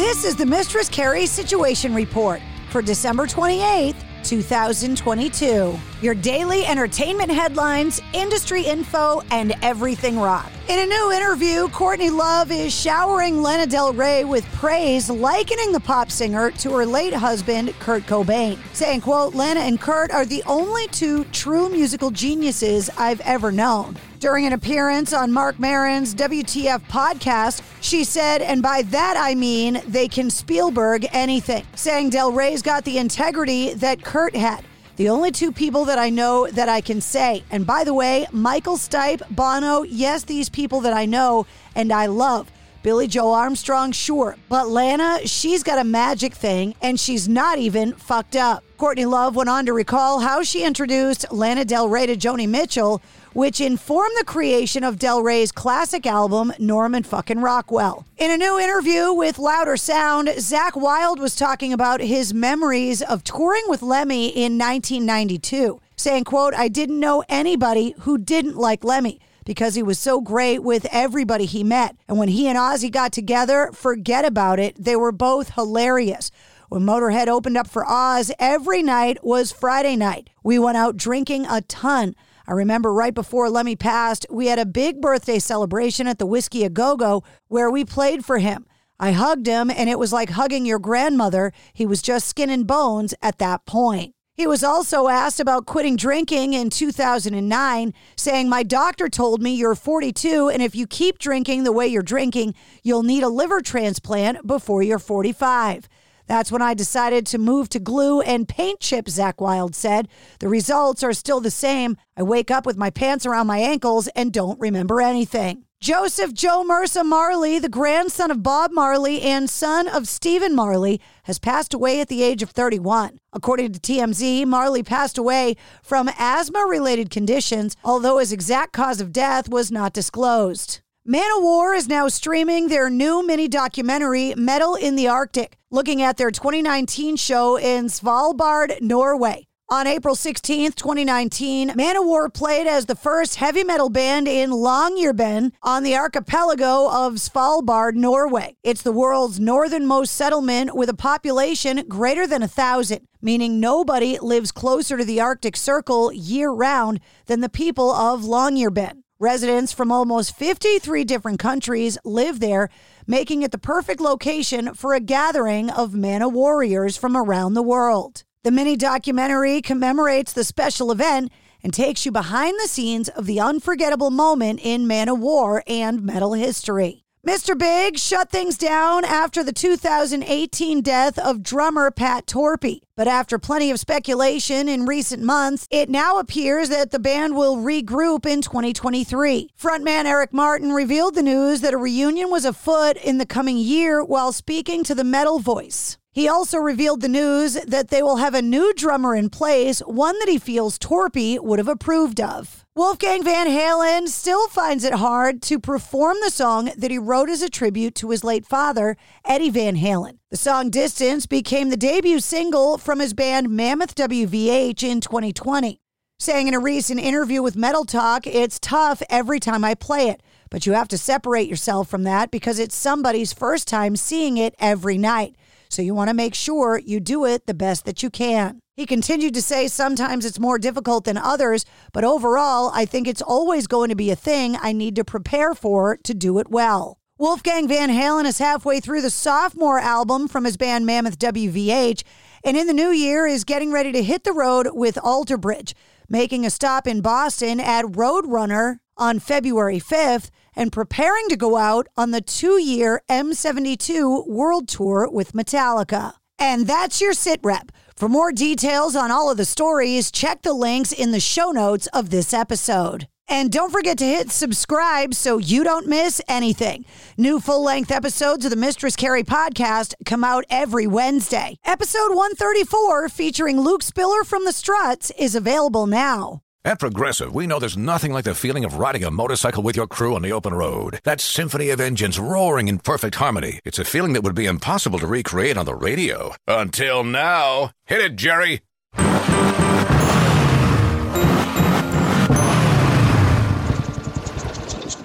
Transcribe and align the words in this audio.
This 0.00 0.24
is 0.24 0.34
the 0.34 0.46
Mistress 0.46 0.88
Carrie 0.88 1.26
Situation 1.26 1.94
Report 1.94 2.40
for 2.70 2.80
December 2.80 3.26
28th, 3.26 4.02
2022. 4.24 5.78
Your 6.00 6.14
daily 6.14 6.64
entertainment 6.64 7.30
headlines, 7.30 8.00
industry 8.14 8.62
info, 8.62 9.20
and 9.30 9.54
everything 9.60 10.18
rock. 10.18 10.50
In 10.70 10.78
a 10.78 10.86
new 10.86 11.10
interview, 11.10 11.66
Courtney 11.70 12.10
Love 12.10 12.52
is 12.52 12.72
showering 12.72 13.42
Lana 13.42 13.66
Del 13.66 13.92
Rey 13.92 14.22
with 14.22 14.46
praise, 14.52 15.10
likening 15.10 15.72
the 15.72 15.80
pop 15.80 16.12
singer 16.12 16.52
to 16.52 16.70
her 16.70 16.86
late 16.86 17.12
husband, 17.12 17.74
Kurt 17.80 18.04
Cobain, 18.04 18.56
saying, 18.72 19.00
quote, 19.00 19.34
Lana 19.34 19.58
and 19.58 19.80
Kurt 19.80 20.12
are 20.12 20.24
the 20.24 20.44
only 20.46 20.86
two 20.86 21.24
true 21.32 21.68
musical 21.70 22.12
geniuses 22.12 22.88
I've 22.96 23.20
ever 23.22 23.50
known. 23.50 23.96
During 24.20 24.46
an 24.46 24.52
appearance 24.52 25.12
on 25.12 25.32
Marc 25.32 25.58
Maron's 25.58 26.14
WTF 26.14 26.82
podcast, 26.82 27.62
she 27.80 28.04
said, 28.04 28.40
and 28.40 28.62
by 28.62 28.82
that 28.82 29.16
I 29.18 29.34
mean 29.34 29.82
they 29.88 30.06
can 30.06 30.30
Spielberg 30.30 31.04
anything, 31.10 31.66
saying 31.74 32.10
Del 32.10 32.30
Rey's 32.30 32.62
got 32.62 32.84
the 32.84 32.98
integrity 32.98 33.74
that 33.74 34.04
Kurt 34.04 34.36
had. 34.36 34.64
The 35.00 35.08
only 35.08 35.30
two 35.30 35.50
people 35.50 35.86
that 35.86 35.98
I 35.98 36.10
know 36.10 36.46
that 36.48 36.68
I 36.68 36.82
can 36.82 37.00
say. 37.00 37.42
And 37.50 37.66
by 37.66 37.84
the 37.84 37.94
way, 37.94 38.26
Michael 38.32 38.76
Stipe, 38.76 39.22
Bono, 39.30 39.80
yes, 39.80 40.24
these 40.24 40.50
people 40.50 40.82
that 40.82 40.92
I 40.92 41.06
know 41.06 41.46
and 41.74 41.90
I 41.90 42.04
love. 42.04 42.50
Billie 42.82 43.06
Joe 43.06 43.32
Armstrong, 43.32 43.92
sure. 43.92 44.36
But 44.50 44.68
Lana, 44.68 45.26
she's 45.26 45.62
got 45.62 45.78
a 45.78 45.84
magic 45.84 46.34
thing 46.34 46.74
and 46.82 47.00
she's 47.00 47.30
not 47.30 47.56
even 47.56 47.94
fucked 47.94 48.36
up. 48.36 48.62
Courtney 48.76 49.06
Love 49.06 49.36
went 49.36 49.48
on 49.48 49.64
to 49.64 49.72
recall 49.72 50.20
how 50.20 50.42
she 50.42 50.64
introduced 50.64 51.32
Lana 51.32 51.64
Del 51.64 51.88
Rey 51.88 52.04
to 52.04 52.14
Joni 52.14 52.46
Mitchell, 52.46 53.00
which 53.32 53.60
informed 53.60 54.16
the 54.18 54.24
creation 54.24 54.82
of 54.82 54.98
Del 54.98 55.22
Rey's 55.22 55.52
classic 55.52 56.06
album, 56.06 56.52
Norman 56.58 57.02
fucking 57.02 57.40
Rockwell. 57.40 58.04
In 58.18 58.30
a 58.30 58.36
new 58.36 58.58
interview 58.58 59.12
with 59.12 59.38
Louder 59.38 59.76
Sound, 59.76 60.28
Zakk 60.28 60.76
Wylde 60.76 61.20
was 61.20 61.36
talking 61.36 61.72
about 61.72 62.00
his 62.00 62.34
memories 62.34 63.02
of 63.02 63.24
touring 63.24 63.64
with 63.68 63.82
Lemmy 63.82 64.28
in 64.28 64.58
1992, 64.58 65.80
saying, 65.96 66.24
quote, 66.24 66.54
I 66.54 66.68
didn't 66.68 67.00
know 67.00 67.24
anybody 67.28 67.94
who 68.00 68.18
didn't 68.18 68.56
like 68.56 68.84
Lemmy 68.84 69.20
because 69.44 69.74
he 69.74 69.82
was 69.82 69.98
so 69.98 70.20
great 70.20 70.60
with 70.60 70.86
everybody 70.92 71.44
he 71.44 71.64
met. 71.64 71.96
And 72.08 72.18
when 72.18 72.28
he 72.28 72.46
and 72.46 72.58
Ozzy 72.58 72.90
got 72.90 73.12
together, 73.12 73.70
forget 73.72 74.24
about 74.24 74.58
it. 74.58 74.76
They 74.76 74.96
were 74.96 75.12
both 75.12 75.54
hilarious. 75.54 76.30
When 76.68 76.82
Motorhead 76.82 77.26
opened 77.26 77.56
up 77.56 77.66
for 77.66 77.84
Oz, 77.84 78.30
every 78.38 78.80
night 78.80 79.24
was 79.24 79.50
Friday 79.50 79.96
night. 79.96 80.30
We 80.44 80.58
went 80.58 80.76
out 80.76 80.96
drinking 80.96 81.46
a 81.46 81.62
ton. 81.62 82.14
I 82.50 82.54
remember 82.54 82.92
right 82.92 83.14
before 83.14 83.48
Lemmy 83.48 83.76
passed, 83.76 84.26
we 84.28 84.48
had 84.48 84.58
a 84.58 84.66
big 84.66 85.00
birthday 85.00 85.38
celebration 85.38 86.08
at 86.08 86.18
the 86.18 86.26
Whisky 86.26 86.64
A 86.64 86.68
Go 86.68 86.96
Go 86.96 87.22
where 87.46 87.70
we 87.70 87.84
played 87.84 88.24
for 88.24 88.38
him. 88.38 88.66
I 88.98 89.12
hugged 89.12 89.46
him, 89.46 89.70
and 89.70 89.88
it 89.88 90.00
was 90.00 90.12
like 90.12 90.30
hugging 90.30 90.66
your 90.66 90.80
grandmother. 90.80 91.52
He 91.72 91.86
was 91.86 92.02
just 92.02 92.26
skin 92.26 92.50
and 92.50 92.66
bones 92.66 93.14
at 93.22 93.38
that 93.38 93.66
point. 93.66 94.16
He 94.34 94.48
was 94.48 94.64
also 94.64 95.06
asked 95.06 95.38
about 95.38 95.66
quitting 95.66 95.94
drinking 95.94 96.54
in 96.54 96.70
2009, 96.70 97.94
saying, 98.16 98.48
My 98.48 98.64
doctor 98.64 99.08
told 99.08 99.40
me 99.40 99.54
you're 99.54 99.76
42, 99.76 100.48
and 100.48 100.60
if 100.60 100.74
you 100.74 100.88
keep 100.88 101.20
drinking 101.20 101.62
the 101.62 101.72
way 101.72 101.86
you're 101.86 102.02
drinking, 102.02 102.56
you'll 102.82 103.04
need 103.04 103.22
a 103.22 103.28
liver 103.28 103.60
transplant 103.60 104.44
before 104.44 104.82
you're 104.82 104.98
45. 104.98 105.89
That's 106.30 106.52
when 106.52 106.62
I 106.62 106.74
decided 106.74 107.26
to 107.26 107.38
move 107.38 107.68
to 107.70 107.80
glue 107.80 108.20
and 108.20 108.46
paint 108.46 108.78
chips, 108.78 109.18
Zakk 109.18 109.40
Wylde 109.40 109.74
said. 109.74 110.06
The 110.38 110.46
results 110.46 111.02
are 111.02 111.12
still 111.12 111.40
the 111.40 111.50
same. 111.50 111.96
I 112.16 112.22
wake 112.22 112.52
up 112.52 112.64
with 112.64 112.76
my 112.76 112.88
pants 112.88 113.26
around 113.26 113.48
my 113.48 113.58
ankles 113.58 114.06
and 114.14 114.32
don't 114.32 114.60
remember 114.60 115.00
anything. 115.00 115.64
Joseph 115.80 116.32
Jo 116.32 116.62
Mersa 116.62 117.04
Marley, 117.04 117.58
the 117.58 117.68
grandson 117.68 118.30
of 118.30 118.44
Bob 118.44 118.70
Marley 118.70 119.22
and 119.22 119.50
son 119.50 119.88
of 119.88 120.06
Stephen 120.06 120.54
Marley, 120.54 121.00
has 121.24 121.40
passed 121.40 121.74
away 121.74 122.00
at 122.00 122.06
the 122.06 122.22
age 122.22 122.44
of 122.44 122.50
31. 122.50 123.18
According 123.32 123.72
to 123.72 123.80
TMZ, 123.80 124.46
Marley 124.46 124.84
passed 124.84 125.18
away 125.18 125.56
from 125.82 126.08
asthma 126.16 126.64
related 126.64 127.10
conditions, 127.10 127.76
although 127.82 128.18
his 128.18 128.30
exact 128.30 128.72
cause 128.72 129.00
of 129.00 129.12
death 129.12 129.48
was 129.48 129.72
not 129.72 129.92
disclosed. 129.92 130.80
Manowar 131.08 131.74
is 131.74 131.88
now 131.88 132.08
streaming 132.08 132.68
their 132.68 132.90
new 132.90 133.26
mini 133.26 133.48
documentary, 133.48 134.34
Metal 134.36 134.74
in 134.74 134.96
the 134.96 135.08
Arctic, 135.08 135.56
looking 135.70 136.02
at 136.02 136.18
their 136.18 136.30
2019 136.30 137.16
show 137.16 137.58
in 137.58 137.86
Svalbard, 137.86 138.82
Norway. 138.82 139.46
On 139.70 139.86
April 139.86 140.14
16th, 140.14 140.74
2019, 140.74 141.70
Manowar 141.70 142.28
played 142.32 142.66
as 142.66 142.84
the 142.84 142.94
first 142.94 143.36
heavy 143.36 143.64
metal 143.64 143.88
band 143.88 144.28
in 144.28 144.50
Longyearbyen 144.50 145.52
on 145.62 145.84
the 145.84 145.96
archipelago 145.96 146.90
of 146.90 147.14
Svalbard, 147.14 147.94
Norway. 147.94 148.56
It's 148.62 148.82
the 148.82 148.92
world's 148.92 149.40
northernmost 149.40 150.12
settlement 150.12 150.76
with 150.76 150.90
a 150.90 150.94
population 150.94 151.82
greater 151.88 152.26
than 152.26 152.42
a 152.42 152.48
thousand, 152.48 153.08
meaning 153.22 153.58
nobody 153.58 154.18
lives 154.20 154.52
closer 154.52 154.98
to 154.98 155.04
the 155.04 155.20
Arctic 155.20 155.56
Circle 155.56 156.12
year 156.12 156.50
round 156.50 157.00
than 157.24 157.40
the 157.40 157.48
people 157.48 157.90
of 157.90 158.20
Longyearbyen. 158.20 159.02
Residents 159.22 159.70
from 159.70 159.92
almost 159.92 160.34
53 160.34 161.04
different 161.04 161.38
countries 161.38 161.98
live 162.06 162.40
there, 162.40 162.70
making 163.06 163.42
it 163.42 163.52
the 163.52 163.58
perfect 163.58 164.00
location 164.00 164.72
for 164.72 164.94
a 164.94 165.00
gathering 165.00 165.68
of 165.68 165.90
Manowarriors 165.90 166.98
from 166.98 167.14
around 167.14 167.52
the 167.52 167.62
world. 167.62 168.24
The 168.44 168.50
mini 168.50 168.76
documentary 168.76 169.60
commemorates 169.60 170.32
the 170.32 170.42
special 170.42 170.90
event 170.90 171.30
and 171.62 171.74
takes 171.74 172.06
you 172.06 172.12
behind 172.12 172.58
the 172.58 172.66
scenes 172.66 173.10
of 173.10 173.26
the 173.26 173.40
unforgettable 173.40 174.10
moment 174.10 174.60
in 174.62 174.88
Manowar 174.88 175.60
and 175.66 176.02
metal 176.02 176.32
history. 176.32 177.04
Mr. 177.26 177.58
Big 177.58 177.98
shut 177.98 178.30
things 178.30 178.56
down 178.56 179.04
after 179.04 179.44
the 179.44 179.52
2018 179.52 180.80
death 180.80 181.18
of 181.18 181.42
drummer 181.42 181.90
Pat 181.90 182.24
Torpey, 182.24 182.80
But 183.00 183.08
after 183.08 183.38
plenty 183.38 183.70
of 183.70 183.80
speculation 183.80 184.68
in 184.68 184.84
recent 184.84 185.22
months, 185.22 185.66
it 185.70 185.88
now 185.88 186.18
appears 186.18 186.68
that 186.68 186.90
the 186.90 186.98
band 186.98 187.34
will 187.34 187.56
regroup 187.56 188.26
in 188.26 188.42
2023. 188.42 189.48
Frontman 189.58 190.04
Eric 190.04 190.34
Martin 190.34 190.72
revealed 190.72 191.14
the 191.14 191.22
news 191.22 191.62
that 191.62 191.72
a 191.72 191.78
reunion 191.78 192.28
was 192.30 192.44
afoot 192.44 192.98
in 192.98 193.16
the 193.16 193.24
coming 193.24 193.56
year 193.56 194.04
while 194.04 194.32
speaking 194.32 194.84
to 194.84 194.94
the 194.94 195.02
Metal 195.02 195.38
Voice. 195.38 195.96
He 196.12 196.28
also 196.28 196.58
revealed 196.58 197.00
the 197.00 197.08
news 197.08 197.54
that 197.54 197.88
they 197.88 198.02
will 198.02 198.16
have 198.16 198.34
a 198.34 198.42
new 198.42 198.74
drummer 198.74 199.14
in 199.14 199.30
place, 199.30 199.80
one 199.86 200.18
that 200.18 200.28
he 200.28 200.36
feels 200.36 200.78
Torpey 200.78 201.42
would 201.42 201.58
have 201.58 201.68
approved 201.68 202.20
of. 202.20 202.66
Wolfgang 202.76 203.24
Van 203.24 203.46
Halen 203.46 204.08
still 204.08 204.46
finds 204.48 204.84
it 204.84 204.92
hard 204.92 205.40
to 205.44 205.58
perform 205.58 206.18
the 206.20 206.30
song 206.30 206.70
that 206.76 206.90
he 206.90 206.98
wrote 206.98 207.30
as 207.30 207.40
a 207.40 207.48
tribute 207.48 207.94
to 207.94 208.10
his 208.10 208.24
late 208.24 208.44
father, 208.44 208.98
Eddie 209.24 209.48
Van 209.48 209.76
Halen. 209.76 210.19
The 210.30 210.36
song 210.36 210.70
Distance 210.70 211.26
became 211.26 211.70
the 211.70 211.76
debut 211.76 212.20
single 212.20 212.78
from 212.78 213.00
his 213.00 213.14
band 213.14 213.50
Mammoth 213.50 213.96
WVH 213.96 214.84
in 214.84 215.00
2020. 215.00 215.80
Saying 216.20 216.46
in 216.46 216.54
a 216.54 216.60
recent 216.60 217.00
interview 217.00 217.42
with 217.42 217.56
Metal 217.56 217.84
Talk, 217.84 218.28
it's 218.28 218.60
tough 218.60 219.02
every 219.10 219.40
time 219.40 219.64
I 219.64 219.74
play 219.74 220.08
it, 220.08 220.22
but 220.48 220.66
you 220.66 220.72
have 220.74 220.86
to 220.86 220.98
separate 220.98 221.48
yourself 221.48 221.88
from 221.88 222.04
that 222.04 222.30
because 222.30 222.60
it's 222.60 222.76
somebody's 222.76 223.32
first 223.32 223.66
time 223.66 223.96
seeing 223.96 224.36
it 224.36 224.54
every 224.60 224.96
night. 224.96 225.34
So 225.68 225.82
you 225.82 225.96
want 225.96 226.10
to 226.10 226.14
make 226.14 226.36
sure 226.36 226.78
you 226.78 227.00
do 227.00 227.24
it 227.24 227.48
the 227.48 227.52
best 227.52 227.84
that 227.86 228.04
you 228.04 228.08
can. 228.08 228.60
He 228.76 228.86
continued 228.86 229.34
to 229.34 229.42
say 229.42 229.66
sometimes 229.66 230.24
it's 230.24 230.38
more 230.38 230.60
difficult 230.60 231.06
than 231.06 231.18
others, 231.18 231.66
but 231.92 232.04
overall, 232.04 232.70
I 232.72 232.84
think 232.84 233.08
it's 233.08 233.20
always 233.20 233.66
going 233.66 233.88
to 233.88 233.96
be 233.96 234.12
a 234.12 234.16
thing 234.16 234.56
I 234.62 234.74
need 234.74 234.94
to 234.94 235.04
prepare 235.04 235.56
for 235.56 235.96
to 236.04 236.14
do 236.14 236.38
it 236.38 236.48
well. 236.48 237.00
Wolfgang 237.20 237.68
Van 237.68 237.90
Halen 237.90 238.24
is 238.24 238.38
halfway 238.38 238.80
through 238.80 239.02
the 239.02 239.10
sophomore 239.10 239.78
album 239.78 240.26
from 240.26 240.46
his 240.46 240.56
band 240.56 240.86
Mammoth 240.86 241.18
WVH, 241.18 242.02
and 242.42 242.56
in 242.56 242.66
the 242.66 242.72
new 242.72 242.88
year 242.88 243.26
is 243.26 243.44
getting 243.44 243.70
ready 243.70 243.92
to 243.92 244.02
hit 244.02 244.24
the 244.24 244.32
road 244.32 244.68
with 244.72 244.96
Alter 244.96 245.36
Bridge, 245.36 245.74
making 246.08 246.46
a 246.46 246.50
stop 246.50 246.86
in 246.86 247.02
Boston 247.02 247.60
at 247.60 247.84
Roadrunner 247.84 248.78
on 248.96 249.18
February 249.18 249.78
5th 249.78 250.30
and 250.56 250.72
preparing 250.72 251.28
to 251.28 251.36
go 251.36 251.58
out 251.58 251.88
on 251.94 252.10
the 252.10 252.22
two 252.22 252.58
year 252.58 253.02
M72 253.10 254.26
World 254.26 254.66
Tour 254.66 255.06
with 255.12 255.34
Metallica. 255.34 256.14
And 256.38 256.66
that's 256.66 257.02
your 257.02 257.12
sit 257.12 257.40
rep. 257.42 257.70
For 257.96 258.08
more 258.08 258.32
details 258.32 258.96
on 258.96 259.10
all 259.10 259.30
of 259.30 259.36
the 259.36 259.44
stories, 259.44 260.10
check 260.10 260.40
the 260.40 260.54
links 260.54 260.90
in 260.90 261.12
the 261.12 261.20
show 261.20 261.50
notes 261.50 261.86
of 261.88 262.08
this 262.08 262.32
episode. 262.32 263.08
And 263.30 263.52
don't 263.52 263.70
forget 263.70 263.96
to 263.98 264.04
hit 264.04 264.30
subscribe 264.32 265.14
so 265.14 265.38
you 265.38 265.62
don't 265.62 265.86
miss 265.86 266.20
anything. 266.26 266.84
New 267.16 267.38
full 267.38 267.62
length 267.62 267.92
episodes 267.92 268.44
of 268.44 268.50
the 268.50 268.56
Mistress 268.56 268.96
Carrie 268.96 269.22
podcast 269.22 269.94
come 270.04 270.24
out 270.24 270.44
every 270.50 270.88
Wednesday. 270.88 271.56
Episode 271.64 272.10
134, 272.10 273.08
featuring 273.08 273.60
Luke 273.60 273.84
Spiller 273.84 274.24
from 274.24 274.44
the 274.44 274.52
Struts, 274.52 275.12
is 275.16 275.36
available 275.36 275.86
now. 275.86 276.42
At 276.64 276.80
Progressive, 276.80 277.32
we 277.32 277.46
know 277.46 277.58
there's 277.58 277.76
nothing 277.76 278.12
like 278.12 278.24
the 278.24 278.34
feeling 278.34 278.66
of 278.66 278.74
riding 278.74 279.04
a 279.04 279.10
motorcycle 279.10 279.62
with 279.62 279.76
your 279.76 279.86
crew 279.86 280.14
on 280.14 280.22
the 280.22 280.32
open 280.32 280.52
road. 280.52 281.00
That 281.04 281.20
symphony 281.20 281.70
of 281.70 281.80
engines 281.80 282.18
roaring 282.18 282.68
in 282.68 282.80
perfect 282.80 283.14
harmony. 283.14 283.60
It's 283.64 283.78
a 283.78 283.84
feeling 283.84 284.12
that 284.12 284.24
would 284.24 284.34
be 284.34 284.44
impossible 284.44 284.98
to 284.98 285.06
recreate 285.06 285.56
on 285.56 285.66
the 285.66 285.74
radio. 285.74 286.34
Until 286.46 287.02
now. 287.04 287.70
Hit 287.86 288.00
it, 288.00 288.16
Jerry! 288.16 288.60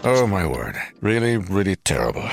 Oh, 0.07 0.27
my 0.27 0.45
word. 0.45 0.75
Really, 1.01 1.37
really 1.37 1.75
terrible. 1.77 2.29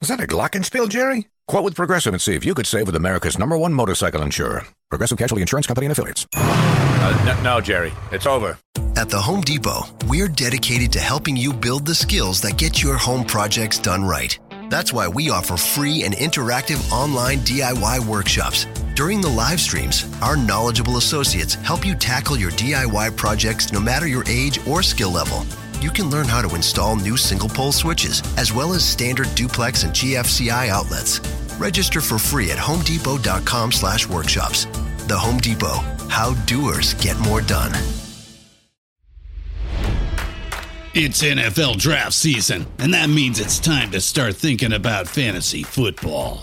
Is 0.00 0.08
that 0.08 0.18
a 0.20 0.26
Glockenspiel, 0.26 0.88
Jerry? 0.88 1.28
Quote 1.46 1.62
with 1.62 1.76
Progressive 1.76 2.12
and 2.12 2.20
see 2.20 2.34
if 2.34 2.44
you 2.44 2.54
could 2.54 2.66
save 2.66 2.86
with 2.86 2.96
America's 2.96 3.38
number 3.38 3.56
one 3.56 3.72
motorcycle 3.72 4.22
insurer. 4.22 4.64
Progressive 4.90 5.16
Casualty 5.18 5.42
Insurance 5.42 5.66
Company 5.68 5.86
and 5.86 5.92
Affiliates. 5.92 6.26
Uh, 6.34 7.34
n- 7.36 7.44
no, 7.44 7.60
Jerry. 7.60 7.92
It's 8.10 8.26
over. 8.26 8.58
At 8.96 9.10
the 9.10 9.20
Home 9.20 9.42
Depot, 9.42 9.82
we're 10.06 10.26
dedicated 10.28 10.90
to 10.92 10.98
helping 11.00 11.36
you 11.36 11.52
build 11.52 11.86
the 11.86 11.94
skills 11.94 12.40
that 12.40 12.56
get 12.58 12.82
your 12.82 12.96
home 12.96 13.24
projects 13.24 13.78
done 13.78 14.04
right. 14.04 14.36
That's 14.70 14.92
why 14.92 15.06
we 15.06 15.30
offer 15.30 15.56
free 15.56 16.02
and 16.04 16.14
interactive 16.14 16.90
online 16.90 17.38
DIY 17.40 18.04
workshops. 18.08 18.66
During 18.94 19.20
the 19.20 19.28
live 19.28 19.60
streams, 19.60 20.06
our 20.22 20.36
knowledgeable 20.36 20.96
associates 20.96 21.54
help 21.54 21.86
you 21.86 21.94
tackle 21.94 22.36
your 22.38 22.50
DIY 22.52 23.16
projects 23.16 23.72
no 23.72 23.78
matter 23.80 24.06
your 24.08 24.24
age 24.26 24.58
or 24.66 24.82
skill 24.82 25.10
level. 25.10 25.44
You 25.84 25.90
can 25.90 26.08
learn 26.08 26.28
how 26.28 26.40
to 26.40 26.54
install 26.54 26.96
new 26.96 27.18
single 27.18 27.50
pole 27.50 27.70
switches, 27.70 28.22
as 28.38 28.54
well 28.54 28.72
as 28.72 28.82
standard 28.82 29.28
duplex 29.34 29.82
and 29.82 29.92
GFCI 29.92 30.70
outlets. 30.70 31.20
Register 31.58 32.00
for 32.00 32.18
free 32.18 32.50
at 32.50 32.56
homedepot.com 32.56 33.70
slash 33.70 34.08
workshops. 34.08 34.64
The 35.08 35.18
Home 35.18 35.36
Depot, 35.36 35.80
how 36.08 36.32
doers 36.46 36.94
get 36.94 37.18
more 37.18 37.42
done. 37.42 37.70
It's 40.94 41.22
NFL 41.22 41.76
draft 41.76 42.14
season, 42.14 42.66
and 42.78 42.94
that 42.94 43.10
means 43.10 43.38
it's 43.38 43.58
time 43.58 43.90
to 43.90 44.00
start 44.00 44.36
thinking 44.36 44.72
about 44.72 45.06
fantasy 45.06 45.64
football. 45.64 46.42